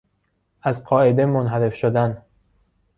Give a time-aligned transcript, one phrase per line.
[0.61, 2.21] از قاعده منحرف شدن